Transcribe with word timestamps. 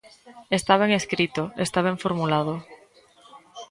Está 0.57 0.73
ben 0.81 0.91
escrito, 1.01 1.41
está 1.65 1.79
ben 1.87 2.01
formulado. 2.03 2.53